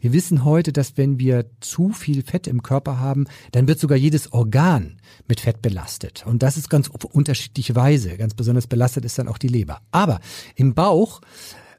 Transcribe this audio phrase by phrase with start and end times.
[0.00, 3.98] Wir wissen heute, dass wenn wir zu viel Fett im Körper haben, dann wird sogar
[3.98, 6.24] jedes Organ mit Fett belastet.
[6.26, 8.16] Und das ist ganz unterschiedliche Weise.
[8.16, 9.80] Ganz besonders belastet ist dann auch die Leber.
[9.90, 10.20] Aber
[10.54, 11.20] im Bauch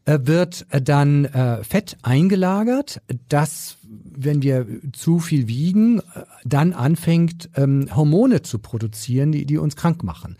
[0.05, 7.49] äh, wird dann äh, Fett eingelagert, das, wenn wir zu viel wiegen, äh, dann anfängt,
[7.55, 10.35] ähm, Hormone zu produzieren, die, die uns krank machen.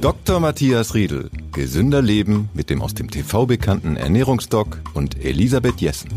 [0.00, 0.40] Dr.
[0.40, 1.30] Matthias Riedel.
[1.52, 6.08] Gesünder Leben mit dem aus dem TV bekannten Ernährungsdoc und Elisabeth Jessen.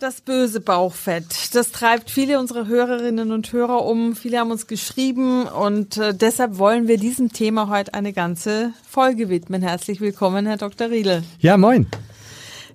[0.00, 4.16] Das böse Bauchfett, das treibt viele unserer Hörerinnen und Hörer um.
[4.16, 9.28] Viele haben uns geschrieben und äh, deshalb wollen wir diesem Thema heute eine ganze Folge
[9.28, 9.62] widmen.
[9.62, 10.90] Herzlich willkommen, Herr Dr.
[10.90, 11.22] Riedel.
[11.38, 11.86] Ja, moin.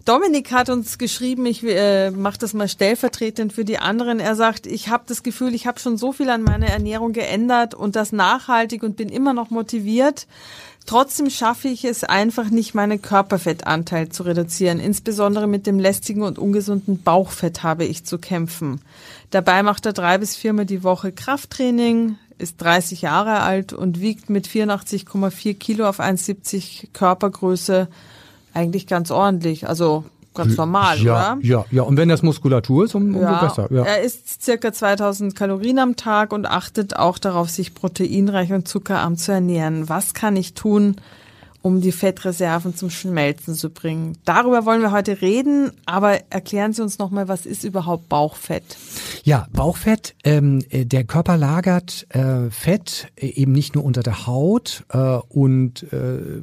[0.05, 4.20] Dominik hat uns geschrieben, ich äh, mache das mal stellvertretend für die anderen.
[4.20, 7.73] Er sagt, ich habe das Gefühl, ich habe schon so viel an meiner Ernährung geändert
[7.73, 10.28] und das nachhaltig und bin immer noch motiviert.
[10.86, 14.80] Trotzdem schaffe ich es einfach nicht, meinen Körperfettanteil zu reduzieren.
[14.80, 18.81] Insbesondere mit dem lästigen und ungesunden Bauchfett habe ich zu kämpfen.
[19.31, 24.30] Dabei macht er drei bis viermal die Woche Krafttraining, ist 30 Jahre alt und wiegt
[24.30, 27.88] mit 84,4 Kilo auf 1,70 Körpergröße
[28.56, 29.67] eigentlich ganz ordentlich.
[29.67, 31.45] Also ganz normal, ja, oder?
[31.45, 31.84] Ja, ja.
[31.84, 33.67] Und wenn das Muskulatur ist, um, umso Ja, besser.
[33.72, 33.84] Ja.
[33.84, 39.17] Er isst circa 2000 Kalorien am Tag und achtet auch darauf, sich proteinreich und zuckerarm
[39.17, 39.89] zu ernähren.
[39.89, 40.98] Was kann ich tun,
[41.61, 44.17] um die Fettreserven zum Schmelzen zu bringen?
[44.26, 48.78] Darüber wollen wir heute reden, aber erklären Sie uns nochmal, was ist überhaupt Bauchfett?
[49.23, 54.28] Ja, Bauchfett, ähm, äh, der Körper lagert äh, Fett äh, eben nicht nur unter der
[54.28, 56.42] Haut äh, und äh,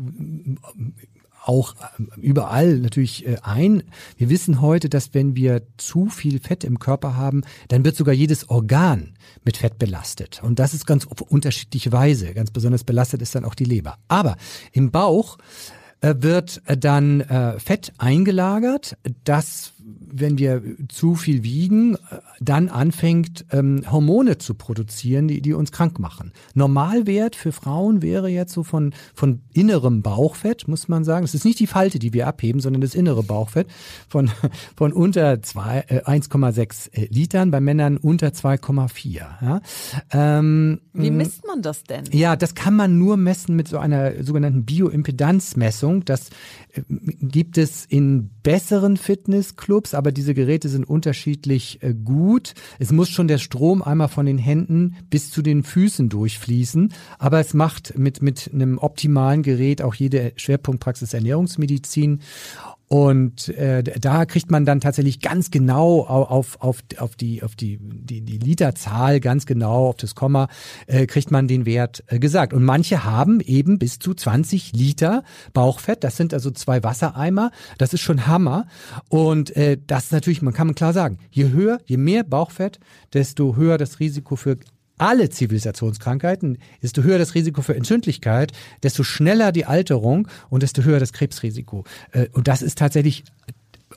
[1.43, 3.83] auch äh, überall natürlich äh, ein.
[4.17, 8.15] Wir wissen heute, dass wenn wir zu viel Fett im Körper haben, dann wird sogar
[8.15, 10.43] jedes Organ mit Fett belastet.
[10.43, 12.35] Und das ist ganz unterschiedliche Weise.
[12.35, 13.99] Ganz besonders belastet ist dann auch die Leber.
[14.09, 14.37] Aber
[14.73, 15.39] im Bauch
[16.03, 21.99] wird äh, dann äh, Fett eingelagert, das, wenn wir zu viel wiegen, äh,
[22.41, 26.33] dann anfängt, ähm, Hormone zu produzieren, die, die uns krank machen.
[26.55, 31.25] Normalwert für Frauen wäre jetzt so von, von innerem Bauchfett, muss man sagen.
[31.25, 33.69] Es ist nicht die Falte, die wir abheben, sondern das innere Bauchfett
[34.09, 34.31] von,
[34.77, 39.21] von unter zwei, äh, 1,6 äh, Litern, bei Männern unter 2,4.
[39.41, 39.61] Ja?
[40.11, 42.05] Ähm, Wie misst man das denn?
[42.11, 45.92] ja, das kann man nur messen mit so einer sogenannten Bioimpedanzmessung.
[46.01, 46.31] Das
[46.73, 46.83] äh,
[47.21, 52.55] gibt es in besseren Fitnessclubs, aber diese Geräte sind unterschiedlich äh, gut.
[52.79, 57.41] Es muss schon der Strom einmal von den Händen bis zu den Füßen durchfließen, aber
[57.41, 62.21] es macht mit, mit einem optimalen Gerät auch jede Schwerpunktpraxis Ernährungsmedizin.
[62.93, 67.57] Und äh, da kriegt man dann tatsächlich ganz genau au- auf, auf, auf, die, auf
[67.57, 70.49] die, die, die Literzahl, ganz genau auf das Komma,
[70.87, 72.53] äh, kriegt man den Wert äh, gesagt.
[72.53, 75.23] Und manche haben eben bis zu 20 Liter
[75.55, 76.05] Bauchfett.
[76.05, 77.51] Das sind also zwei Wassereimer.
[77.79, 78.67] Das ist schon Hammer.
[79.09, 82.79] Und äh, das ist natürlich, man kann klar sagen, je höher, je mehr Bauchfett,
[83.15, 84.59] desto höher das Risiko für
[84.99, 91.01] alle Zivilisationskrankheiten, desto höher das Risiko für Entzündlichkeit, desto schneller die Alterung und desto höher
[91.01, 91.85] das Krebsrisiko.
[92.13, 93.25] Äh, Und das ist tatsächlich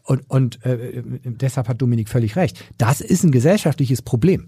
[0.03, 2.63] und, und äh, deshalb hat Dominik völlig recht.
[2.77, 4.47] Das ist ein gesellschaftliches Problem.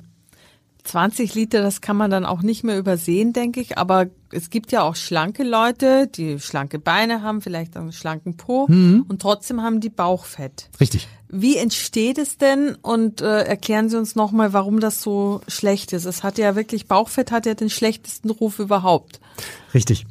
[0.88, 3.78] 20 Liter, das kann man dann auch nicht mehr übersehen, denke ich.
[3.78, 8.64] Aber es gibt ja auch schlanke Leute, die schlanke Beine haben, vielleicht einen schlanken Po
[8.64, 10.70] und trotzdem haben die Bauchfett.
[10.80, 11.08] Richtig.
[11.30, 12.76] Wie entsteht es denn?
[12.82, 16.06] Und äh, erklären Sie uns nochmal, warum das so schlecht ist.
[16.06, 19.20] Es hat ja wirklich, Bauchfett hat ja den schlechtesten Ruf überhaupt.
[19.74, 20.06] Richtig.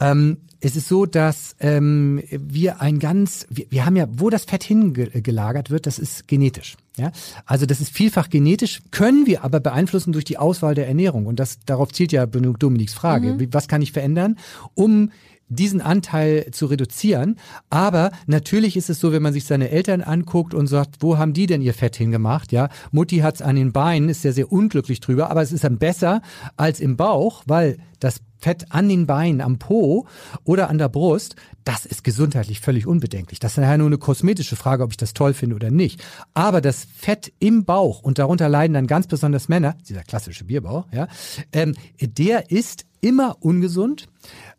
[0.00, 4.44] Ähm, es ist so, dass ähm, wir ein ganz, wir, wir haben ja, wo das
[4.44, 6.76] Fett hingelagert wird, das ist genetisch.
[6.96, 7.10] Ja,
[7.44, 11.26] also das ist vielfach genetisch, können wir aber beeinflussen durch die Auswahl der Ernährung.
[11.26, 13.40] Und das darauf zielt ja Dominiks Frage.
[13.40, 14.38] Wie, was kann ich verändern,
[14.74, 15.10] um
[15.48, 17.36] diesen Anteil zu reduzieren.
[17.68, 21.34] Aber natürlich ist es so, wenn man sich seine Eltern anguckt und sagt, wo haben
[21.34, 22.50] die denn ihr Fett hingemacht?
[22.50, 25.78] Ja, Mutti hat's an den Beinen, ist sehr, sehr unglücklich drüber, aber es ist dann
[25.78, 26.22] besser
[26.56, 30.06] als im Bauch, weil das Fett an den Beinen, am Po
[30.44, 33.38] oder an der Brust, das ist gesundheitlich völlig unbedenklich.
[33.40, 36.04] Das ist nachher nur eine kosmetische Frage, ob ich das toll finde oder nicht.
[36.34, 40.84] Aber das Fett im Bauch, und darunter leiden dann ganz besonders Männer, dieser klassische Bierbauch,
[40.92, 41.08] ja,
[41.54, 44.08] ähm, der ist immer ungesund.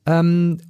[0.07, 0.61] Ähm,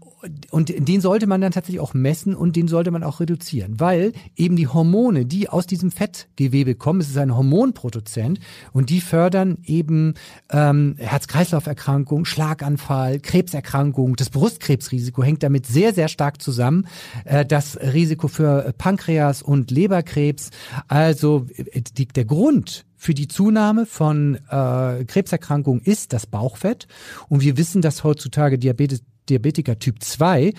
[0.51, 4.13] und den sollte man dann tatsächlich auch messen und den sollte man auch reduzieren, weil
[4.36, 8.39] eben die Hormone, die aus diesem Fettgewebe kommen, es ist ein Hormonproduzent
[8.74, 10.13] und die fördern eben
[10.51, 16.88] ähm, Herz-Kreislauf-Erkrankungen, Schlaganfall, Krebserkrankungen, das Brustkrebsrisiko hängt damit sehr, sehr stark zusammen,
[17.25, 20.50] äh, das Risiko für Pankreas und Leberkrebs.
[20.88, 26.88] Also äh, die, der Grund für die Zunahme von äh, Krebserkrankungen ist das Bauchfett.
[27.30, 30.54] Und wir wissen, dass heutzutage Diabetes, Diabetiker Typ 2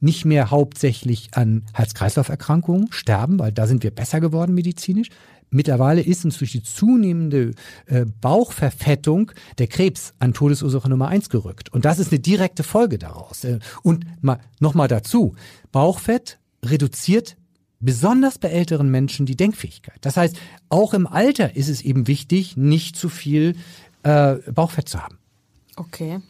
[0.00, 5.08] nicht mehr hauptsächlich an Herz-Kreislauf-Erkrankungen sterben, weil da sind wir besser geworden medizinisch.
[5.50, 7.52] Mittlerweile ist uns durch die zunehmende
[7.86, 11.72] äh, Bauchverfettung der Krebs an Todesursache Nummer eins gerückt.
[11.72, 13.44] Und das ist eine direkte Folge daraus.
[13.44, 15.34] Äh, und mal, nochmal dazu.
[15.72, 17.36] Bauchfett reduziert
[17.80, 19.98] besonders bei älteren Menschen die Denkfähigkeit.
[20.02, 20.36] Das heißt,
[20.68, 23.56] auch im Alter ist es eben wichtig, nicht zu viel
[24.02, 25.18] äh, Bauchfett zu haben.
[25.76, 26.20] Okay.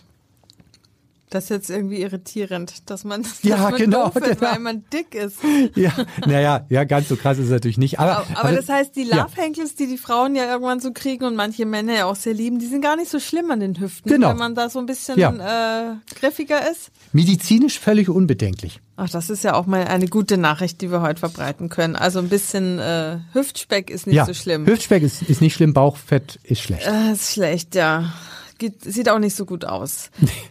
[1.31, 4.41] Das ist jetzt irgendwie irritierend, dass man, dass ja, man genau, wird, genau.
[4.41, 5.37] weil man dick ist.
[5.75, 5.93] Ja,
[6.27, 7.99] naja, ja, ganz so krass ist es natürlich nicht.
[8.01, 11.25] Aber, aber, aber das heißt, die Love Hankels, die die Frauen ja irgendwann so kriegen
[11.25, 13.79] und manche Männer ja auch sehr lieben, die sind gar nicht so schlimm an den
[13.79, 14.31] Hüften, Genau.
[14.31, 15.93] wenn man da so ein bisschen Ja.
[15.93, 16.91] äh, griffiger ist.
[17.13, 18.81] medizinisch völlig unbedenklich.
[18.97, 21.95] Ach, das ist ja auch mal eine gute Nachricht, die wir heute verbreiten können.
[21.95, 24.67] Also ein bisschen äh, Hüftspeck ist nicht ja, so schlimm.
[24.67, 26.87] Hüftspeck ist, ist nicht schlimm, Bauchfett ist schlecht.
[26.87, 28.13] Äh, ist schlecht, ja.
[28.59, 30.11] Geht, sieht auch nicht so gut aus.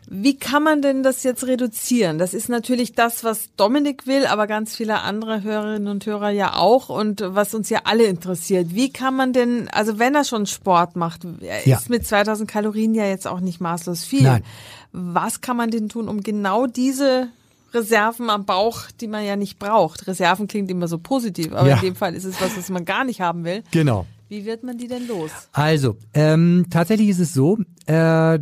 [0.10, 2.18] Wie kann man denn das jetzt reduzieren?
[2.18, 6.56] Das ist natürlich das, was Dominik will, aber ganz viele andere Hörerinnen und Hörer ja
[6.56, 8.74] auch und was uns ja alle interessiert.
[8.74, 11.78] Wie kann man denn, also wenn er schon Sport macht, er Ja.
[11.78, 14.24] ist mit 2000 Kalorien ja jetzt auch nicht maßlos viel.
[14.24, 14.44] Nein.
[14.94, 17.28] Was kann man denn tun, um genau diese
[17.74, 20.08] Reserven am Bauch, die man ja nicht braucht.
[20.08, 21.76] Reserven klingt immer so positiv, aber Ja.
[21.76, 23.64] in dem Fall ist es was, was man gar nicht haben will.
[23.72, 24.06] Genau.
[24.30, 25.32] Wie wird man die denn los?
[25.54, 28.40] Also, ähm, tatsächlich ist es so, äh,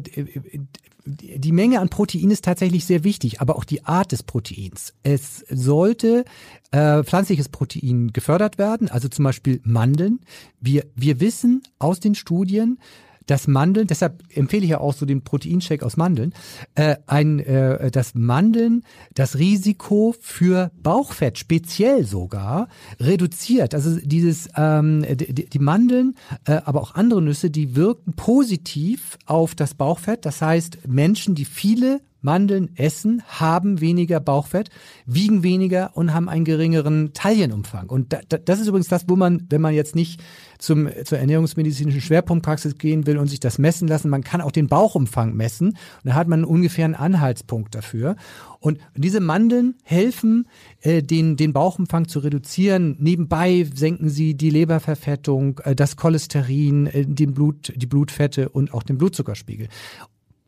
[1.05, 4.93] die Menge an Protein ist tatsächlich sehr wichtig, aber auch die Art des Proteins.
[5.03, 6.25] Es sollte
[6.71, 10.19] äh, pflanzliches Protein gefördert werden, also zum Beispiel Mandeln.
[10.59, 12.79] Wir, wir wissen aus den Studien,
[13.25, 16.33] dass Mandeln, deshalb empfehle ich ja auch so den Proteinshake aus Mandeln,
[16.75, 18.83] äh, ein, äh, dass Mandeln
[19.13, 22.67] das Risiko für Bauchfett speziell sogar
[22.99, 23.73] reduziert.
[23.73, 29.55] Also dieses ähm, die, die Mandeln, äh, aber auch andere Nüsse, die wirken positiv auf
[29.55, 30.25] das Bauchfett.
[30.25, 34.69] Das heißt, Menschen, die viele Mandeln essen, haben weniger Bauchfett,
[35.05, 37.89] wiegen weniger und haben einen geringeren Taillenumfang.
[37.89, 40.21] Und da, da, das ist übrigens das, wo man, wenn man jetzt nicht
[40.59, 44.67] zum, zur ernährungsmedizinischen Schwerpunktpraxis gehen will und sich das messen lassen, man kann auch den
[44.67, 45.69] Bauchumfang messen.
[45.69, 48.15] Und da hat man ungefähr einen Anhaltspunkt dafür.
[48.59, 50.47] Und diese Mandeln helfen,
[50.81, 52.95] äh, den, den Bauchumfang zu reduzieren.
[52.99, 58.83] Nebenbei senken sie die Leberverfettung, äh, das Cholesterin, äh, den Blut, die Blutfette und auch
[58.83, 59.67] den Blutzuckerspiegel.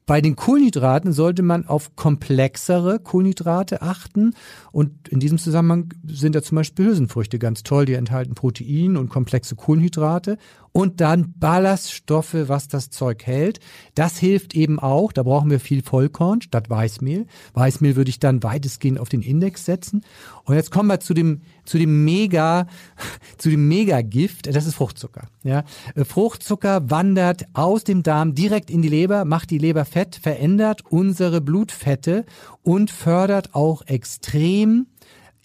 [0.07, 4.33] Bei den Kohlenhydraten sollte man auf komplexere Kohlenhydrate achten.
[4.71, 7.85] Und in diesem Zusammenhang sind da zum Beispiel Hülsenfrüchte ganz toll.
[7.85, 10.37] Die enthalten Protein und komplexe Kohlenhydrate.
[10.77, 13.59] Und dann Ballaststoffe, was das Zeug hält.
[13.95, 15.11] Das hilft eben auch.
[15.11, 17.25] Da brauchen wir viel Vollkorn statt Weißmehl.
[17.55, 20.05] Weißmehl würde ich dann weitestgehend auf den Index setzen.
[20.43, 22.67] Und jetzt kommen wir zu dem, zu dem Mega,
[23.39, 24.55] zu dem Megagift.
[24.55, 25.29] Das ist Fruchtzucker.
[25.41, 25.63] Ja,
[25.95, 30.83] Äh, Fruchtzucker wandert aus dem Darm direkt in die Leber, macht die Leber fett, verändert
[30.87, 32.23] unsere Blutfette
[32.61, 34.85] und fördert auch extrem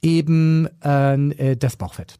[0.03, 2.17] eben äh, das Bauchfett.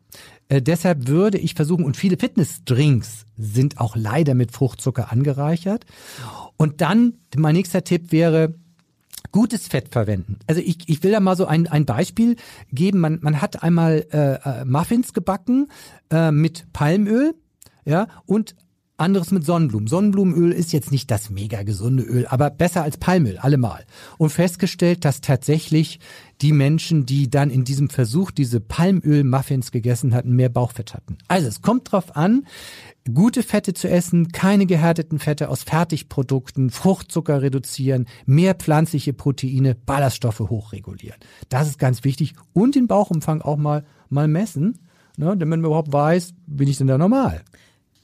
[0.49, 5.85] Äh, deshalb würde ich versuchen, und viele Fitnessdrinks sind auch leider mit Fruchtzucker angereichert.
[6.57, 8.55] Und dann, mein nächster Tipp wäre,
[9.33, 10.39] gutes Fett verwenden.
[10.47, 12.37] Also ich, ich will da mal so ein, ein Beispiel
[12.71, 13.01] geben.
[13.01, 15.69] Man, man hat einmal äh, äh, Muffins gebacken
[16.11, 17.35] äh, mit Palmöl,
[17.85, 18.55] ja, und
[18.97, 19.89] anderes mit Sonnenblumen.
[19.89, 23.85] Sonnenblumenöl ist jetzt nicht das mega gesunde Öl, aber besser als Palmöl, allemal.
[24.19, 25.99] Und festgestellt, dass tatsächlich
[26.41, 31.19] die Menschen, die dann in diesem Versuch diese Palmöl-Muffins gegessen hatten, mehr Bauchfett hatten.
[31.29, 32.47] Also es kommt drauf an,
[33.13, 40.41] gute Fette zu essen, keine gehärteten Fette aus Fertigprodukten, Fruchtzucker reduzieren, mehr pflanzliche Proteine, Ballaststoffe
[40.41, 41.19] hochregulieren.
[41.49, 42.35] Das ist ganz wichtig.
[42.53, 44.79] Und den Bauchumfang auch mal, mal messen,
[45.17, 47.43] ne, damit man überhaupt weiß, bin ich denn da normal?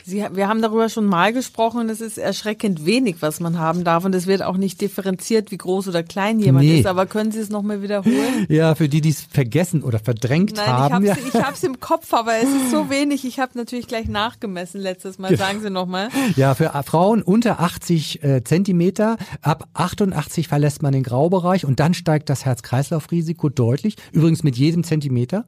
[0.08, 3.84] Sie, wir haben darüber schon mal gesprochen und es ist erschreckend wenig, was man haben
[3.84, 6.80] darf und es wird auch nicht differenziert, wie groß oder klein jemand Nee.
[6.80, 6.86] ist.
[6.86, 8.16] Aber können Sie es nochmal wiederholen?
[8.48, 11.04] Ja, für die, die es vergessen oder verdrängt Nein, haben.
[11.04, 11.16] ich ja.
[11.16, 13.24] hab's, ich hab's im Kopf, aber es ist so wenig.
[13.26, 15.36] Ich habe natürlich gleich nachgemessen letztes Mal.
[15.36, 16.08] Sagen Sie nochmal.
[16.36, 21.92] Ja, für Frauen unter 80 äh, Zentimeter, ab 88 verlässt man den Graubereich und dann
[21.94, 23.96] steigt das Herz-Kreislauf-Risiko deutlich.
[24.12, 25.44] Übrigens mit jedem Zentimeter.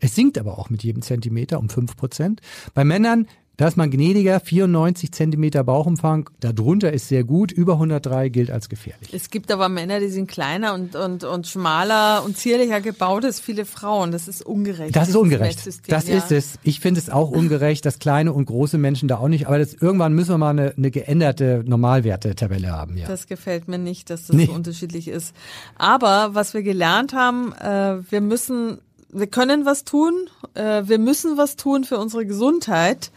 [0.00, 2.40] Es sinkt aber auch mit jedem Zentimeter um 5 Prozent.
[2.74, 3.26] Bei Männern
[3.58, 8.70] Da ist man gnädiger, 94 Zentimeter Bauchumfang, darunter ist sehr gut, über 103 gilt als
[8.70, 9.12] gefährlich.
[9.12, 13.40] Es gibt aber Männer, die sind kleiner und, und, und schmaler und zierlicher gebaut als
[13.40, 14.10] viele Frauen.
[14.10, 14.96] Das ist ungerecht.
[14.96, 15.68] Das ist ungerecht.
[15.88, 16.16] Das ja.
[16.16, 16.58] ist es.
[16.62, 19.74] Ich finde es auch ungerecht, dass kleine und große Menschen da auch nicht, aber das,
[19.74, 22.96] irgendwann müssen wir mal eine, eine geänderte Normalwerte-Tabelle haben.
[22.96, 23.06] Ja.
[23.06, 24.46] Das gefällt mir nicht, dass das nee.
[24.46, 25.34] so unterschiedlich ist.
[25.76, 28.78] Aber was wir gelernt haben, äh, wir müssen
[29.12, 33.12] wir können was tun, äh, wir müssen was tun für unsere Gesundheit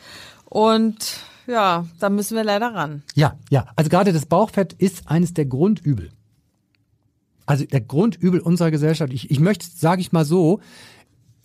[0.45, 3.03] und ja, da müssen wir leider ran.
[3.13, 3.67] Ja, ja.
[3.75, 6.11] Also gerade das Bauchfett ist eines der Grundübel.
[7.45, 9.13] Also der Grundübel unserer Gesellschaft.
[9.13, 10.59] Ich, ich möchte, sage ich mal so,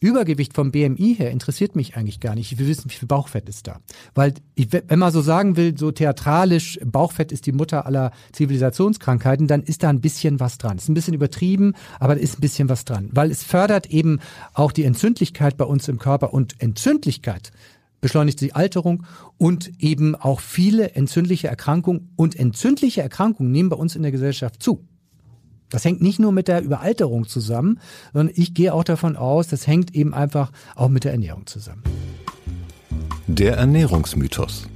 [0.01, 2.51] Übergewicht vom BMI her interessiert mich eigentlich gar nicht.
[2.51, 3.81] Ich will wissen, wie viel Bauchfett ist da.
[4.15, 9.47] Weil, ich, wenn man so sagen will, so theatralisch, Bauchfett ist die Mutter aller Zivilisationskrankheiten,
[9.47, 10.79] dann ist da ein bisschen was dran.
[10.79, 13.11] Ist ein bisschen übertrieben, aber da ist ein bisschen was dran.
[13.13, 14.21] Weil es fördert eben
[14.55, 17.53] auch die Entzündlichkeit bei uns im Körper und Entzündlichkeit
[18.01, 19.05] beschleunigt die Alterung
[19.37, 24.63] und eben auch viele entzündliche Erkrankungen und entzündliche Erkrankungen nehmen bei uns in der Gesellschaft
[24.63, 24.87] zu.
[25.71, 27.81] Das hängt nicht nur mit der Überalterung zusammen,
[28.13, 31.83] sondern ich gehe auch davon aus, das hängt eben einfach auch mit der Ernährung zusammen.
[33.27, 34.67] Der Ernährungsmythos.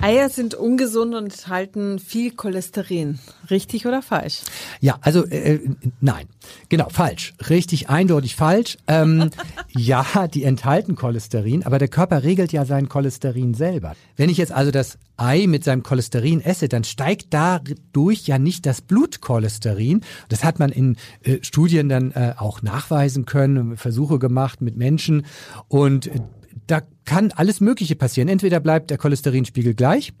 [0.00, 3.18] Eier sind ungesund und enthalten viel Cholesterin.
[3.50, 4.42] Richtig oder falsch?
[4.80, 6.26] Ja, also äh, äh nein.
[6.68, 7.34] Genau, falsch.
[7.50, 8.78] Richtig eindeutig falsch.
[8.86, 9.30] Ähm,
[9.76, 13.94] ja, die enthalten Cholesterin, aber der Körper regelt ja sein Cholesterin selber.
[14.16, 18.66] Wenn ich jetzt also das Ei mit seinem Cholesterin esse, dann steigt dadurch ja nicht
[18.66, 20.02] das Blutcholesterin.
[20.28, 25.26] Das hat man in äh, Studien dann äh, auch nachweisen können, Versuche gemacht mit Menschen
[25.66, 26.20] und äh,
[26.68, 28.28] da kann alles Mögliche passieren.
[28.28, 30.12] Entweder bleibt der Cholesterinspiegel gleich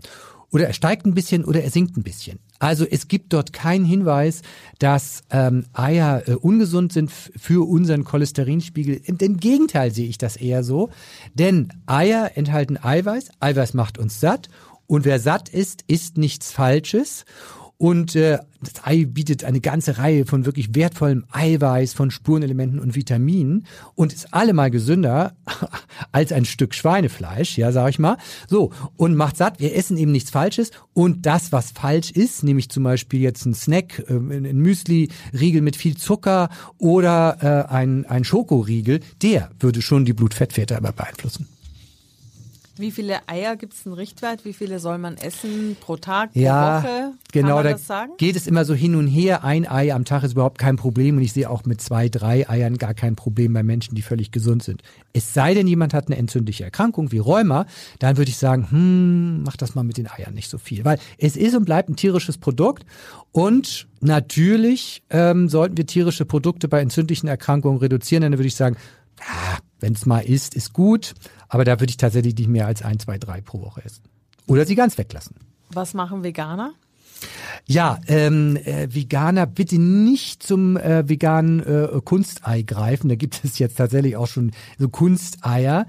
[0.50, 2.38] oder er steigt ein bisschen oder er sinkt ein bisschen.
[2.58, 4.42] Also es gibt dort keinen Hinweis,
[4.78, 9.00] dass ähm, Eier äh, ungesund sind für unseren Cholesterinspiegel.
[9.04, 10.90] Im, Im Gegenteil sehe ich das eher so,
[11.34, 14.48] denn Eier enthalten Eiweiß, Eiweiß macht uns satt
[14.86, 17.26] und wer satt ist, isst nichts Falsches.
[17.78, 22.96] Und äh, das Ei bietet eine ganze Reihe von wirklich wertvollem Eiweiß, von Spurenelementen und
[22.96, 25.36] Vitaminen und ist allemal gesünder
[26.12, 28.16] als ein Stück Schweinefleisch, ja, sag ich mal.
[28.48, 32.68] So, und macht satt, wir essen eben nichts Falsches und das, was falsch ist, nämlich
[32.68, 38.24] zum Beispiel jetzt ein Snack, äh, ein Müsli-Riegel mit viel Zucker oder äh, ein, ein
[38.24, 41.46] Schokoriegel, der würde schon die Blutfettwerte aber beeinflussen.
[42.78, 44.44] Wie viele Eier gibt es einen Richtwert?
[44.44, 47.12] Wie viele soll man essen pro Tag, pro ja, Woche?
[47.32, 47.76] genau, da
[48.16, 49.44] geht es immer so hin und her.
[49.44, 52.48] Ein Ei am Tag ist überhaupt kein Problem und ich sehe auch mit zwei, drei
[52.48, 54.82] Eiern gar kein Problem bei Menschen, die völlig gesund sind.
[55.12, 57.66] Es sei denn, jemand hat eine entzündliche Erkrankung wie Rheuma,
[57.98, 60.98] dann würde ich sagen, hm, mach das mal mit den Eiern nicht so viel, weil
[61.18, 62.84] es ist und bleibt ein tierisches Produkt
[63.32, 68.22] und natürlich ähm, sollten wir tierische Produkte bei entzündlichen Erkrankungen reduzieren.
[68.22, 68.76] Dann würde ich sagen,
[69.20, 71.14] ja, wenn es mal ist, ist gut,
[71.48, 74.02] aber da würde ich tatsächlich nicht mehr als ein, zwei, drei pro Woche essen.
[74.46, 75.36] Oder sie ganz weglassen.
[75.70, 76.72] Was machen Veganer?
[77.66, 83.08] Ja, ähm, äh, Veganer bitte nicht zum äh, veganen äh, Kunstei greifen.
[83.08, 85.86] Da gibt es jetzt tatsächlich auch schon so Kunsteier.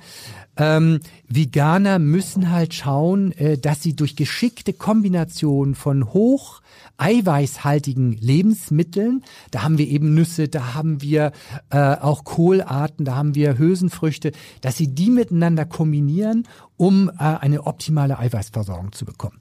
[0.57, 6.61] Ähm, Veganer müssen halt schauen, äh, dass sie durch geschickte Kombination von hoch
[6.97, 11.31] eiweißhaltigen Lebensmitteln, da haben wir eben Nüsse, da haben wir
[11.69, 16.45] äh, auch Kohlarten, da haben wir Hülsenfrüchte, dass sie die miteinander kombinieren,
[16.75, 19.39] um äh, eine optimale Eiweißversorgung zu bekommen.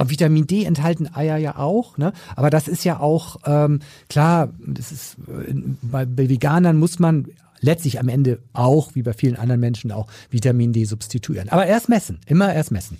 [0.00, 2.14] Und Vitamin D enthalten Eier ja auch, ne?
[2.34, 4.48] Aber das ist ja auch ähm, klar.
[4.66, 5.52] Das ist äh,
[5.82, 7.26] bei, Veganern muss man
[7.60, 11.50] letztlich am Ende auch, wie bei vielen anderen Menschen, auch Vitamin D substituieren.
[11.50, 12.96] Aber erst messen, immer erst messen.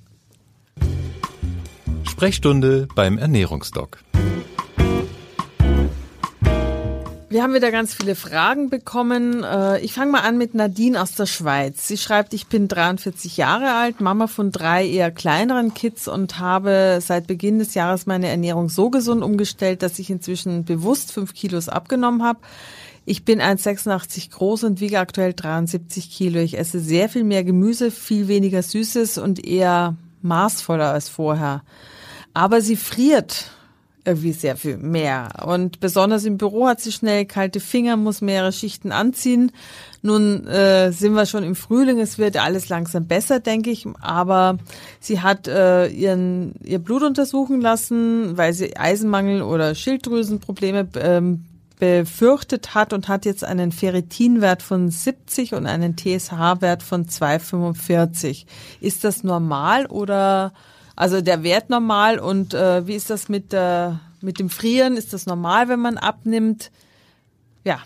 [2.04, 4.04] Sprechstunde beim Ernährungsdoc.
[7.30, 9.44] Wir haben wieder ganz viele Fragen bekommen.
[9.44, 11.87] Äh, ich fange mal an mit Nadine aus der Schweiz.
[11.87, 16.99] Sie schreibt, ich bin 43 Jahre alt, Mama von drei eher kleineren Kids und habe
[17.00, 21.68] seit Beginn des Jahres meine Ernährung so gesund umgestellt, dass ich inzwischen bewusst fünf Kilos
[21.68, 22.40] abgenommen habe.
[23.04, 26.40] Ich bin 1,86 groß und wiege aktuell 73 Kilo.
[26.40, 31.62] Ich esse sehr viel mehr Gemüse, viel weniger Süßes und eher maßvoller als vorher.
[32.34, 33.52] Aber sie friert
[34.04, 35.28] irgendwie sehr viel mehr.
[35.45, 39.52] Und besonders im Büro hat sie schnell kalte Finger, muss mehrere Schichten anziehen.
[40.02, 43.87] Nun äh, sind wir schon im Frühling, es wird alles langsam besser, denke ich.
[44.00, 44.59] Aber
[45.00, 51.45] sie hat äh, ihren, ihr Blut untersuchen lassen, weil sie Eisenmangel oder Schilddrüsenprobleme ähm,
[51.80, 58.47] befürchtet hat und hat jetzt einen Ferritinwert von 70 und einen TSH-Wert von 245.
[58.80, 60.52] Ist das normal oder
[61.00, 64.99] also der Wert normal und äh, wie ist das mit, äh, mit dem Frieren?
[64.99, 66.71] Ist das normal, wenn man abnimmt?
[67.64, 67.78] Ja.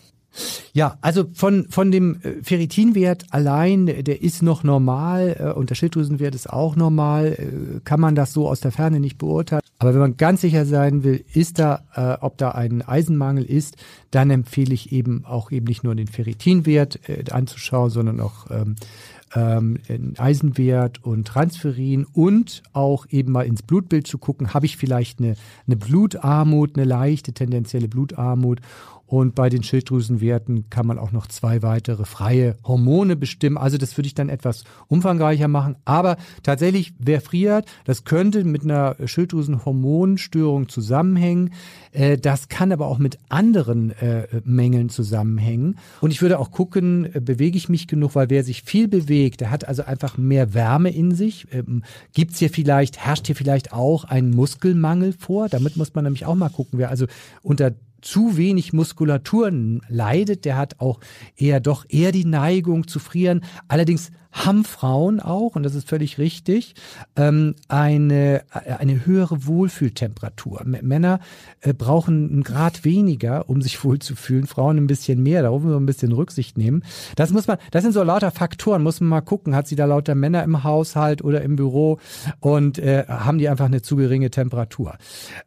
[0.73, 5.77] Ja, also von, von dem äh, Ferritinwert allein, der ist noch normal äh, und der
[5.77, 9.63] Schilddrüsenwert ist auch normal, äh, kann man das so aus der Ferne nicht beurteilen.
[9.79, 13.77] Aber wenn man ganz sicher sein will, ist da, äh, ob da ein Eisenmangel ist,
[14.11, 18.75] dann empfehle ich eben auch eben nicht nur den Ferritinwert äh, anzuschauen, sondern auch ähm,
[19.35, 19.79] ähm,
[20.19, 25.37] Eisenwert und Transferin und auch eben mal ins Blutbild zu gucken, habe ich vielleicht eine,
[25.67, 28.61] eine Blutarmut, eine leichte tendenzielle Blutarmut
[29.07, 33.59] und bei den Schilddrüsenwerten kann man auch noch zwei weitere freie Hormone bestimmen.
[33.59, 35.77] Also das würde ich dann etwas umfangreicher machen.
[35.85, 41.53] Aber tatsächlich, wer friert, das könnte mit einer Schilddrüsenhormonstörung zusammenhängen.
[41.93, 45.79] Äh, das kann aber auch mit anderen äh, Mängeln zusammenhängen.
[46.01, 49.43] Und ich würde auch gucken, äh, bewege ich mich genug, weil wer sich viel bewegt,
[49.43, 51.47] der hat also einfach mehr Wärme in sich.
[51.53, 51.83] Ähm,
[52.15, 55.49] Gibt hier vielleicht, herrscht hier vielleicht auch ein Muskelmangel vor?
[55.49, 56.79] Damit muss man nämlich auch mal gucken.
[56.79, 57.07] Wer also
[57.43, 57.73] unter
[58.05, 59.51] zu wenig Muskulatur
[59.89, 61.01] leidet, der hat auch
[61.37, 63.43] eher doch eher die Neigung zu frieren.
[63.67, 66.75] Allerdings haben Frauen auch, und das ist völlig richtig,
[67.15, 70.63] ähm, eine, eine höhere Wohlfühltemperatur.
[70.65, 71.21] Männer
[71.61, 75.81] äh, brauchen einen Grad weniger, um sich wohlzufühlen, Frauen ein bisschen mehr, darauf müssen wir
[75.81, 76.83] ein bisschen Rücksicht nehmen.
[77.15, 79.85] Das muss man, das sind so lauter Faktoren, muss man mal gucken, hat sie da
[79.85, 81.99] lauter Männer im Haushalt oder im Büro
[82.41, 84.97] und äh, haben die einfach eine zu geringe Temperatur.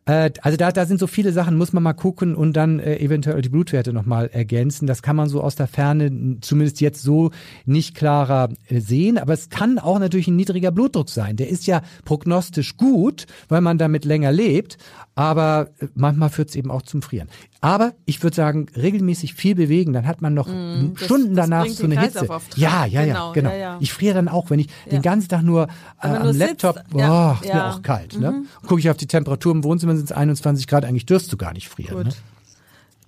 [0.06, 2.98] Äh, also da, da sind so viele Sachen, muss man mal gucken und dann äh,
[3.00, 4.88] eventuell die Blutwerte nochmal ergänzen.
[4.88, 7.32] Das kann man so aus der Ferne zumindest jetzt so
[7.66, 11.36] nicht klarer äh, sehen, aber es kann auch natürlich ein niedriger Blutdruck sein.
[11.36, 14.78] Der ist ja prognostisch gut, weil man damit länger lebt,
[15.16, 17.28] aber äh, manchmal führt es eben auch zum Frieren.
[17.60, 21.66] Aber ich würde sagen, regelmäßig viel bewegen, dann hat man noch mm, Stunden das, danach
[21.68, 22.28] so eine Hitze.
[22.56, 23.50] Ja, ja, genau, ja, genau.
[23.50, 23.78] Ja, ja.
[23.80, 24.92] Ich friere dann auch, wenn ich ja.
[24.92, 25.68] den ganzen Tag nur
[26.02, 28.20] äh, am Laptop, sitzt, boah, ist mir auch kalt.
[28.20, 28.32] Ne?
[28.32, 28.38] Mhm.
[28.38, 28.46] Ne?
[28.68, 31.54] Gucke ich auf die Temperatur im Wohnzimmer, sind es 21 Grad, eigentlich dürst du gar
[31.54, 32.04] nicht frieren.
[32.04, 32.10] Ne?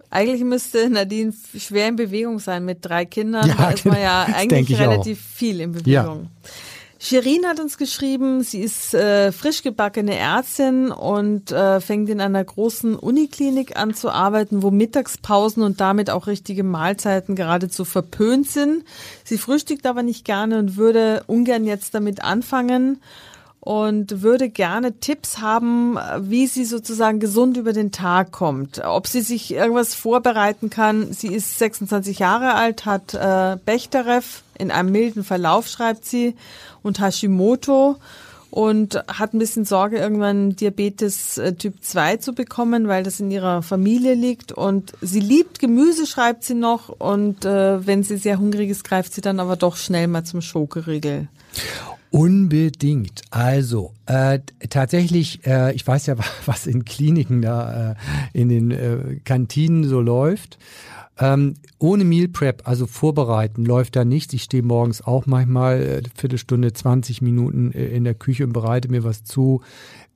[0.10, 3.48] Eigentlich müsste Nadine schwer in Bewegung sein mit drei Kindern.
[3.48, 5.38] Ja, da ist man ja eigentlich relativ auch.
[5.38, 6.30] viel in Bewegung.
[6.44, 6.50] Ja.
[7.02, 12.44] Shirin hat uns geschrieben, sie ist äh, frisch gebackene Ärztin und äh, fängt in einer
[12.44, 18.84] großen Uniklinik an zu arbeiten, wo Mittagspausen und damit auch richtige Mahlzeiten geradezu verpönt sind.
[19.24, 23.00] Sie frühstückt aber nicht gerne und würde ungern jetzt damit anfangen
[23.62, 28.82] und würde gerne Tipps haben, wie sie sozusagen gesund über den Tag kommt.
[28.84, 31.12] Ob sie sich irgendwas vorbereiten kann.
[31.12, 34.24] Sie ist 26 Jahre alt, hat äh, Bechterew
[34.58, 36.36] in einem milden Verlauf, schreibt sie,
[36.84, 37.98] und Hashimoto
[38.52, 43.30] und hat ein bisschen Sorge, irgendwann Diabetes äh, Typ 2 zu bekommen, weil das in
[43.30, 44.52] ihrer Familie liegt.
[44.52, 46.90] Und sie liebt Gemüse, schreibt sie noch.
[46.90, 50.42] Und äh, wenn sie sehr hungrig ist, greift sie dann aber doch schnell mal zum
[50.42, 51.28] Schokoriegel.
[52.12, 53.22] Unbedingt.
[53.30, 57.96] Also äh, tatsächlich, äh, ich weiß ja, was in Kliniken da äh,
[58.34, 60.58] in den äh, Kantinen so läuft.
[61.20, 64.34] Ähm, ohne Meal Prep, also vorbereiten, läuft da nichts.
[64.34, 68.90] Ich stehe morgens auch manchmal äh, Viertelstunde, 20 Minuten äh, in der Küche und bereite
[68.90, 69.62] mir was zu.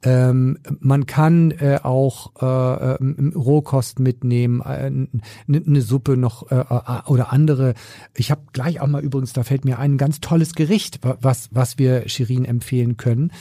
[0.04, 2.98] Ähm, man kann äh, auch äh, äh
[3.36, 7.74] Rohkost mitnehmen, eine äh, ne Suppe noch äh, äh, oder andere.
[8.16, 11.78] Ich habe gleich auch mal übrigens, da fällt mir ein ganz tolles Gericht, was, was
[11.78, 13.32] wir Shirin empfehlen können.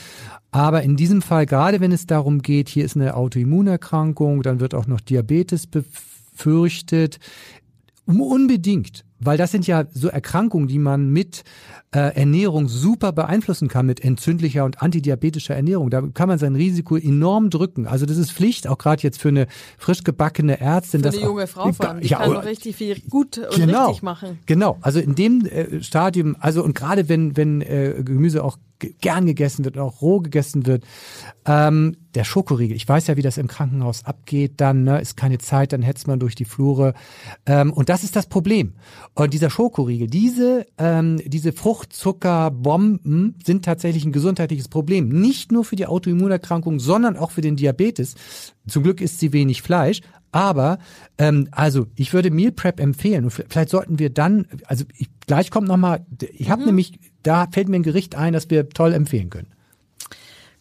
[0.51, 4.73] Aber in diesem Fall, gerade wenn es darum geht, hier ist eine Autoimmunerkrankung, dann wird
[4.73, 7.19] auch noch Diabetes befürchtet,
[8.05, 11.43] unbedingt weil das sind ja so Erkrankungen, die man mit
[11.91, 15.89] äh, Ernährung super beeinflussen kann, mit entzündlicher und antidiabetischer Ernährung.
[15.89, 17.87] Da kann man sein Risiko enorm drücken.
[17.87, 21.01] Also das ist Pflicht, auch gerade jetzt für eine frisch gebackene Ärztin.
[21.01, 23.87] Für eine junge Frau vor allem, die ja, kann noch richtig viel gut und genau,
[23.87, 24.39] richtig machen.
[24.45, 28.57] Genau, also in dem äh, Stadium, also und gerade wenn, wenn äh, Gemüse auch
[29.01, 30.83] gern gegessen wird, auch roh gegessen wird.
[31.45, 35.39] Ähm, der Schokoriegel, ich weiß ja, wie das im Krankenhaus abgeht, dann ne, ist keine
[35.39, 36.93] Zeit, dann hetzt man durch die Flure.
[37.45, 38.73] Ähm, und das ist das Problem.
[39.15, 45.09] Und dieser Schokoriegel, diese, ähm, diese Fruchtzuckerbomben sind tatsächlich ein gesundheitliches Problem.
[45.09, 48.15] Nicht nur für die Autoimmunerkrankung, sondern auch für den Diabetes.
[48.67, 50.01] Zum Glück isst sie wenig Fleisch,
[50.33, 50.79] aber
[51.19, 55.51] ähm, also ich würde Meal Prep empfehlen und vielleicht sollten wir dann, also ich, gleich
[55.51, 56.67] kommt noch mal, ich habe mhm.
[56.67, 59.47] nämlich, da fällt mir ein Gericht ein, das wir toll empfehlen können.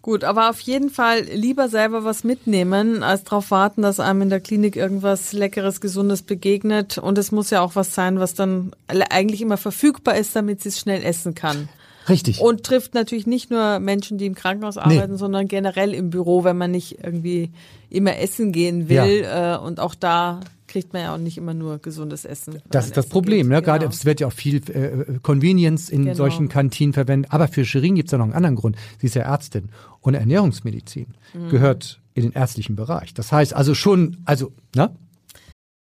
[0.03, 4.31] Gut, aber auf jeden Fall lieber selber was mitnehmen, als darauf warten, dass einem in
[4.31, 6.99] der Klinik irgendwas Leckeres, Gesundes begegnet.
[6.99, 10.71] Und es muss ja auch was sein, was dann eigentlich immer verfügbar ist, damit sie
[10.71, 11.69] es schnell essen kann.
[12.09, 12.41] Richtig.
[12.41, 15.19] Und trifft natürlich nicht nur Menschen, die im Krankenhaus arbeiten, nee.
[15.19, 17.51] sondern generell im Büro, wenn man nicht irgendwie
[17.91, 19.23] immer essen gehen will.
[19.23, 19.57] Ja.
[19.57, 20.41] Äh, und auch da
[20.73, 22.63] kriegt man ja auch nicht immer nur gesundes Essen.
[22.71, 23.49] Das ist das Problem.
[23.49, 23.61] Ne?
[23.61, 23.93] Gerade genau.
[23.93, 26.17] es wird ja auch viel äh, Convenience in genau.
[26.17, 27.31] solchen Kantinen verwendet.
[27.31, 28.77] Aber für Shirin gibt es ja noch einen anderen Grund.
[28.99, 29.69] Sie ist ja Ärztin
[30.01, 31.51] und Ernährungsmedizin mhm.
[31.51, 33.13] gehört in den ärztlichen Bereich.
[33.13, 34.91] Das heißt also schon, also, ne?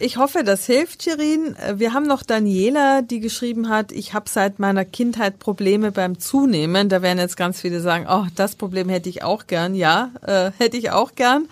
[0.00, 1.54] Ich hoffe, das hilft, Shirin.
[1.76, 6.88] Wir haben noch Daniela, die geschrieben hat, ich habe seit meiner Kindheit Probleme beim Zunehmen.
[6.88, 9.76] Da werden jetzt ganz viele sagen, oh, das Problem hätte ich auch gern.
[9.76, 11.48] Ja, äh, hätte ich auch gern.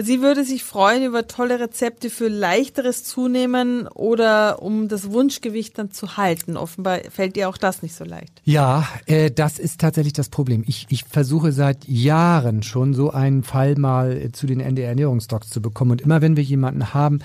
[0.00, 5.92] Sie würde sich freuen über tolle Rezepte für leichteres Zunehmen oder um das Wunschgewicht dann
[5.92, 6.56] zu halten.
[6.56, 8.40] Offenbar fällt ihr auch das nicht so leicht.
[8.44, 10.64] Ja, äh, das ist tatsächlich das Problem.
[10.66, 15.92] Ich, ich versuche seit Jahren schon so einen Fall mal zu den NDR-Ernährungsdocs zu bekommen.
[15.92, 17.20] Und immer wenn wir jemanden haben,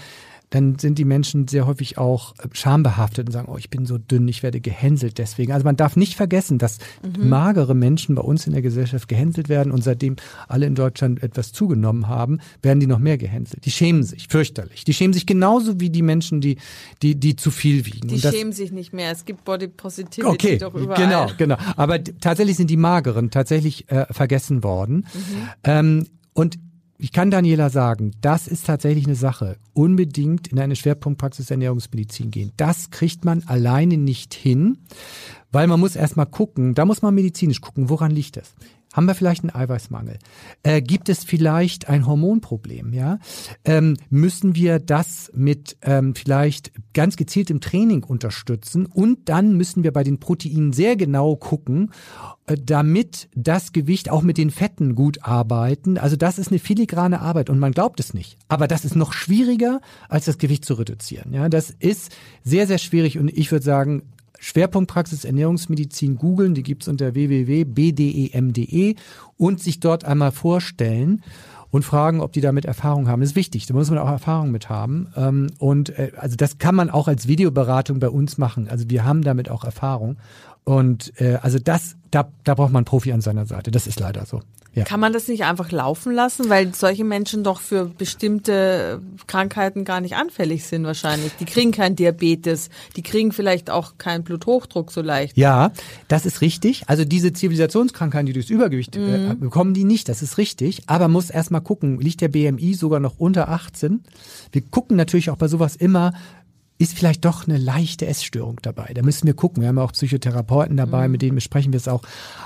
[0.49, 3.97] dann sind die Menschen sehr häufig auch äh, schambehaftet und sagen, oh, ich bin so
[3.97, 5.51] dünn, ich werde gehänselt deswegen.
[5.51, 7.29] Also man darf nicht vergessen, dass mhm.
[7.29, 10.15] magere Menschen bei uns in der Gesellschaft gehänselt werden und seitdem
[10.47, 13.65] alle in Deutschland etwas zugenommen haben, werden die noch mehr gehänselt.
[13.65, 14.83] Die schämen sich fürchterlich.
[14.83, 16.57] Die schämen sich genauso wie die Menschen, die
[17.01, 18.07] die die zu viel wiegen.
[18.07, 19.12] Die das, schämen sich nicht mehr.
[19.12, 21.03] Es gibt Body Positivity okay, doch überall.
[21.03, 21.57] Genau, genau.
[21.75, 25.05] Aber tatsächlich sind die mageren tatsächlich äh, vergessen worden.
[25.13, 25.49] Mhm.
[25.63, 26.57] Ähm, und
[27.01, 29.55] ich kann Daniela sagen, das ist tatsächlich eine Sache.
[29.73, 32.51] Unbedingt in eine Schwerpunktpraxis Ernährungsmedizin gehen.
[32.57, 34.79] Das kriegt man alleine nicht hin,
[35.49, 38.53] weil man muss erstmal gucken, da muss man medizinisch gucken, woran liegt das?
[38.91, 40.17] Haben wir vielleicht einen Eiweißmangel?
[40.63, 42.93] Äh, gibt es vielleicht ein Hormonproblem?
[42.93, 43.19] Ja,
[43.63, 48.88] ähm, müssen wir das mit ähm, vielleicht ganz gezieltem Training unterstützen?
[48.88, 51.91] Und dann müssen wir bei den Proteinen sehr genau gucken,
[52.47, 55.99] äh, damit das Gewicht auch mit den Fetten gut arbeiten.
[55.99, 58.38] Also das ist eine filigrane Arbeit und man glaubt es nicht.
[58.47, 61.32] Aber das ist noch schwieriger, als das Gewicht zu reduzieren.
[61.32, 62.12] Ja, das ist
[62.43, 64.04] sehr, sehr schwierig und ich würde sagen,
[64.39, 68.95] Schwerpunktpraxis Ernährungsmedizin googeln, die gibt's unter www.bdem.de
[69.38, 71.21] und sich dort einmal vorstellen
[71.71, 73.21] und fragen, ob die damit Erfahrung haben.
[73.21, 75.08] Das ist wichtig, da muss man auch Erfahrung mit haben.
[75.15, 78.67] Ähm, und äh, also das kann man auch als Videoberatung bei uns machen.
[78.67, 80.17] Also wir haben damit auch Erfahrung.
[80.63, 83.72] Und äh, also das, da, da braucht man einen Profi an seiner Seite.
[83.72, 84.41] Das ist leider so.
[84.76, 84.84] Ja.
[84.84, 90.00] Kann man das nicht einfach laufen lassen, weil solche Menschen doch für bestimmte Krankheiten gar
[90.00, 91.32] nicht anfällig sind wahrscheinlich.
[91.39, 95.36] Die kriegen keinen Diabetes, die kriegen vielleicht auch keinen Bluthochdruck so leicht.
[95.36, 95.72] Ja,
[96.08, 96.84] das ist richtig.
[96.86, 99.32] Also diese Zivilisationskrankheiten, die durchs Übergewicht äh, mhm.
[99.32, 100.84] äh, bekommen, die nicht, das ist richtig.
[100.86, 104.04] Aber man muss erstmal gucken, liegt der BMI sogar noch unter 18?
[104.52, 106.13] Wir gucken natürlich auch bei sowas immer,
[106.79, 108.93] ist vielleicht doch eine leichte Essstörung dabei.
[108.95, 109.61] Da müssen wir gucken.
[109.61, 111.11] Wir haben auch Psychotherapeuten dabei, mhm.
[111.11, 112.03] mit denen besprechen wir es auch.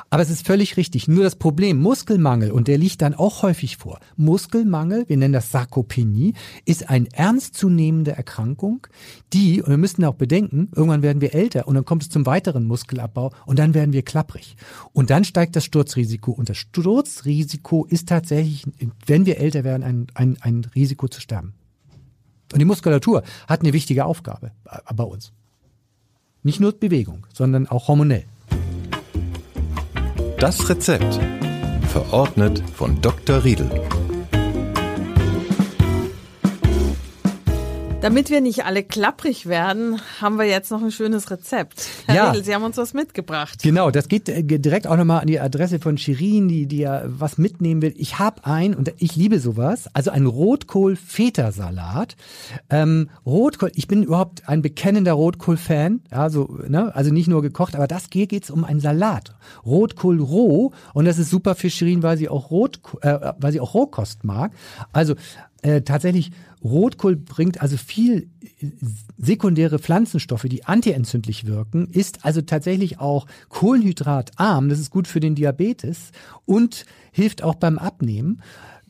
[0.09, 1.07] Aber es ist völlig richtig.
[1.07, 3.99] Nur das Problem Muskelmangel, und der liegt dann auch häufig vor.
[4.17, 6.33] Muskelmangel, wir nennen das Sarkopenie,
[6.65, 8.87] ist eine ernstzunehmende Erkrankung,
[9.33, 12.25] die, und wir müssen auch bedenken, irgendwann werden wir älter und dann kommt es zum
[12.25, 14.57] weiteren Muskelabbau und dann werden wir klapprig.
[14.93, 16.31] Und dann steigt das Sturzrisiko.
[16.31, 18.65] Und das Sturzrisiko ist tatsächlich,
[19.05, 21.53] wenn wir älter werden, ein, ein, ein Risiko zu sterben.
[22.51, 24.51] Und die Muskulatur hat eine wichtige Aufgabe
[24.93, 25.31] bei uns.
[26.43, 28.25] Nicht nur Bewegung, sondern auch hormonell.
[30.39, 31.19] Das Rezept.
[31.87, 33.43] Verordnet von Dr.
[33.43, 33.69] Riedel.
[38.03, 41.87] Damit wir nicht alle klapprig werden, haben wir jetzt noch ein schönes Rezept.
[42.05, 42.29] Herr ja.
[42.31, 43.63] Riedel, Sie haben uns was mitgebracht.
[43.63, 47.03] Genau, das geht äh, direkt auch nochmal an die Adresse von Shirin, die, die ja
[47.05, 47.93] was mitnehmen will.
[47.95, 52.17] Ich habe ein, und ich liebe sowas, also ein Rotkohl-Feta-Salat.
[52.69, 57.87] Ähm, Rotkohl, ich bin überhaupt ein bekennender Rotkohl-Fan, also, ne, also nicht nur gekocht, aber
[57.87, 59.33] das hier geht's um einen Salat.
[59.65, 63.61] Rotkohl roh und das ist super für Shirin, weil sie auch Rot, äh, weil sie
[63.61, 64.51] auch Rohkost mag.
[64.91, 65.15] Also
[65.61, 66.31] äh, tatsächlich
[66.63, 68.67] Rotkohl bringt also viel äh,
[69.17, 74.69] sekundäre Pflanzenstoffe, die antientzündlich wirken, ist also tatsächlich auch kohlenhydratarm.
[74.69, 76.11] Das ist gut für den Diabetes
[76.45, 78.41] und hilft auch beim Abnehmen.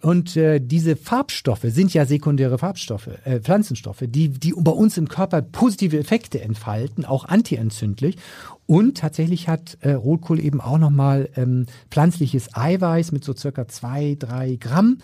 [0.04, 5.08] Und äh, diese Farbstoffe sind ja sekundäre Farbstoffe, äh, Pflanzenstoffe, die, die bei uns im
[5.08, 8.18] Körper positive Effekte entfalten, auch antientzündlich.
[8.66, 14.18] Und tatsächlich hat äh, Rotkohl eben auch nochmal ähm, pflanzliches Eiweiß mit so circa zwei,
[14.20, 14.98] drei Gramm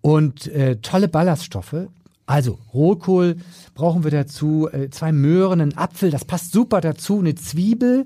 [0.00, 1.88] und äh, tolle Ballaststoffe.
[2.28, 3.36] Also Rotkohl
[3.74, 8.04] brauchen wir dazu, äh, zwei Möhren, einen Apfel, das passt super dazu, eine Zwiebel,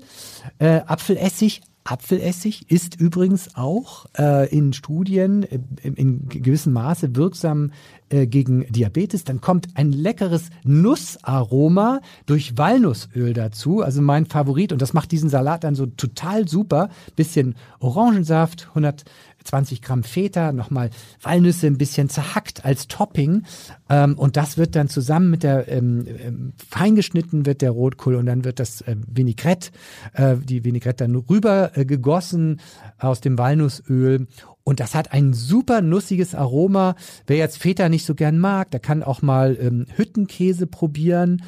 [0.59, 7.71] äh, Apfelessig, Apfelessig ist übrigens auch äh, in Studien äh, in gewissem Maße wirksam
[8.07, 9.25] äh, gegen Diabetes.
[9.25, 14.71] Dann kommt ein leckeres Nussaroma durch Walnussöl dazu, also mein Favorit.
[14.71, 16.87] Und das macht diesen Salat dann so total super.
[17.17, 19.03] Bisschen Orangensaft, 100
[19.43, 20.89] 20 Gramm Feta, nochmal
[21.21, 23.43] Walnüsse ein bisschen zerhackt als Topping.
[23.89, 28.25] Ähm, und das wird dann zusammen mit der ähm, ähm, feingeschnitten wird der Rotkohl und
[28.25, 29.71] dann wird das äh, Vinaigrette,
[30.13, 32.59] äh, die Vinaigrette dann rüber äh, gegossen
[32.99, 34.27] aus dem Walnussöl
[34.63, 36.95] und das hat ein super nussiges Aroma.
[37.27, 41.43] Wer jetzt Feta nicht so gern mag, der kann auch mal ähm, Hüttenkäse probieren.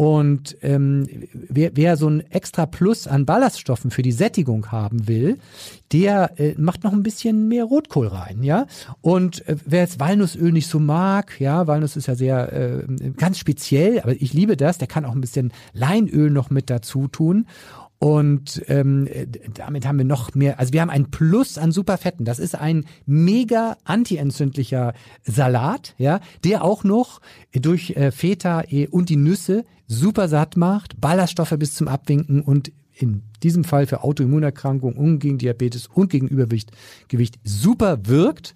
[0.00, 5.36] Und ähm, wer, wer so ein extra Plus an Ballaststoffen für die Sättigung haben will,
[5.92, 8.66] der äh, macht noch ein bisschen mehr Rotkohl rein, ja.
[9.02, 13.38] Und äh, wer jetzt Walnussöl nicht so mag, ja, Walnuss ist ja sehr äh, ganz
[13.38, 17.46] speziell, aber ich liebe das, der kann auch ein bisschen Leinöl noch mit dazu tun.
[18.02, 19.06] Und ähm,
[19.52, 22.24] damit haben wir noch mehr, also wir haben ein Plus an Superfetten.
[22.24, 27.20] Das ist ein mega antientzündlicher Salat, ja, der auch noch
[27.52, 32.72] durch äh, Feta äh, und die Nüsse super satt macht, Ballaststoffe bis zum Abwinken und
[32.94, 36.72] in diesem Fall für Autoimmunerkrankungen und gegen Diabetes und gegen Übergewicht
[37.08, 38.54] Gewicht super wirkt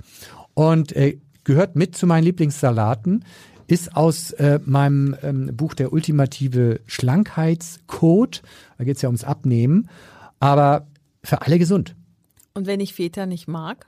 [0.55, 3.27] und äh, gehört mit zu meinen Lieblingssalaten
[3.67, 8.43] ist aus äh, meinem ähm, Buch Der ultimative Schlankheitscode.
[8.79, 9.89] Da geht es ja ums Abnehmen,
[10.41, 10.87] aber
[11.23, 11.95] für alle gesund.
[12.55, 13.87] Und wenn ich Feta nicht mag?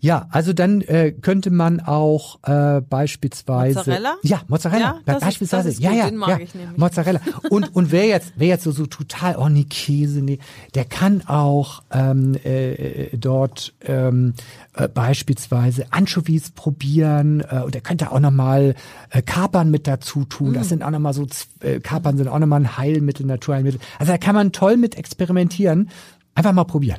[0.00, 4.16] Ja, also dann äh, könnte man auch äh, beispielsweise Mozzarella?
[4.22, 5.00] Ja, Mozzarella.
[5.06, 5.68] Ja, beispielsweise.
[5.68, 6.38] Ist, ist ja, ja, den mag ja.
[6.38, 6.76] ich nämlich.
[6.76, 7.20] Mozzarella.
[7.50, 10.38] Und und wer jetzt wer jetzt so so total oh nee Käse nee,
[10.74, 14.34] der kann auch ähm, äh, dort ähm,
[14.74, 18.74] äh, beispielsweise Anchovies probieren äh, und der könnte auch noch mal
[19.10, 20.52] äh, Kapern mit dazu tun.
[20.54, 20.68] Das Mm.
[20.70, 21.26] sind auch noch mal so
[21.60, 23.80] äh, Kapern sind auch noch mal ein Heilmittel, Naturheilmittel.
[23.98, 25.90] Also da kann man toll mit experimentieren.
[26.34, 26.98] Einfach mal probieren.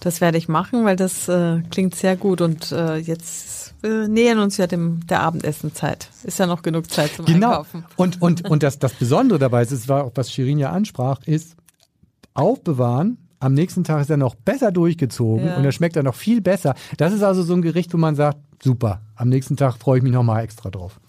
[0.00, 4.38] Das werde ich machen, weil das äh, klingt sehr gut und äh, jetzt wir nähern
[4.40, 6.08] uns ja dem der Abendessenzeit.
[6.24, 7.48] Ist ja noch genug Zeit zum Genau.
[7.50, 7.84] Einkaufen.
[7.96, 11.20] Und, und, und das, das Besondere dabei ist, es war auch, was Shirin ja ansprach,
[11.24, 11.56] ist
[12.34, 13.18] aufbewahren.
[13.38, 15.56] Am nächsten Tag ist er noch besser durchgezogen Ja.
[15.56, 16.74] und er schmeckt dann noch viel besser.
[16.98, 20.02] Das ist also so ein Gericht, wo man sagt, super, am nächsten Tag freue ich
[20.02, 21.00] mich noch mal extra drauf.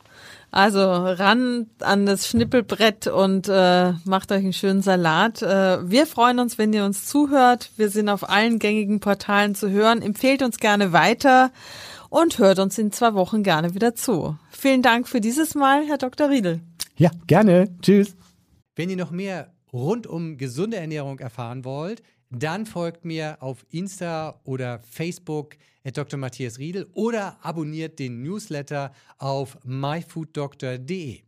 [0.51, 5.41] Also ran an das Schnippelbrett und äh, macht euch einen schönen Salat.
[5.41, 7.71] Äh, wir freuen uns, wenn ihr uns zuhört.
[7.77, 10.01] Wir sind auf allen gängigen Portalen zu hören.
[10.01, 11.51] Empfehlt uns gerne weiter
[12.09, 14.37] und hört uns in zwei Wochen gerne wieder zu.
[14.49, 16.29] Vielen Dank für dieses Mal, Herr Dr.
[16.29, 16.59] Riedel.
[16.97, 17.69] Ja, gerne.
[17.81, 18.17] Tschüss.
[18.75, 24.39] Wenn ihr noch mehr rund um gesunde Ernährung erfahren wollt, dann folgt mir auf Insta
[24.43, 25.57] oder Facebook
[25.93, 26.17] Dr.
[26.19, 31.21] Matthias Riedel oder abonniert den Newsletter auf myfooddoctor.de.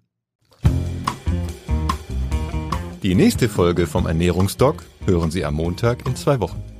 [3.03, 6.72] Die nächste Folge vom Ernährungsdoc hören Sie am Montag in zwei Wochen.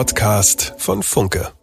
[0.00, 1.59] Podcast von Funke.